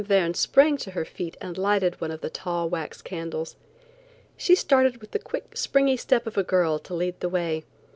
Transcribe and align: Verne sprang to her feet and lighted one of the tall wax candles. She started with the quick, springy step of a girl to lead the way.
Verne 0.03 0.33
sprang 0.33 0.77
to 0.77 0.89
her 0.89 1.05
feet 1.05 1.37
and 1.39 1.59
lighted 1.59 2.01
one 2.01 2.09
of 2.09 2.21
the 2.21 2.29
tall 2.31 2.67
wax 2.67 3.03
candles. 3.03 3.55
She 4.35 4.55
started 4.55 4.97
with 4.99 5.11
the 5.11 5.19
quick, 5.19 5.55
springy 5.55 5.95
step 5.95 6.25
of 6.25 6.39
a 6.39 6.43
girl 6.43 6.79
to 6.79 6.95
lead 6.95 7.19
the 7.19 7.29
way. 7.29 7.65